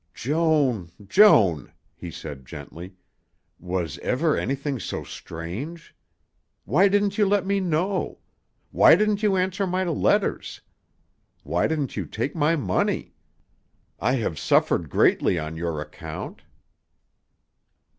"Joan, 0.15 0.89
Joan," 1.07 1.71
he 1.93 2.09
said 2.09 2.43
gently; 2.43 2.95
"was 3.59 3.99
ever 3.99 4.35
anything 4.35 4.79
so 4.79 5.03
strange? 5.03 5.93
Why 6.65 6.87
didn't 6.87 7.19
you 7.19 7.27
let 7.27 7.45
me 7.45 7.59
know? 7.59 8.17
Why 8.71 8.95
didn't 8.95 9.21
you 9.21 9.35
answer 9.35 9.67
my 9.67 9.83
letters? 9.83 10.59
Why 11.43 11.67
didn't 11.67 11.95
you 11.95 12.07
take 12.07 12.33
my 12.35 12.55
money? 12.55 13.13
I 13.99 14.13
have 14.15 14.39
suffered 14.39 14.89
greatly 14.89 15.37
on 15.37 15.55
your 15.55 15.79
account." 15.79 16.41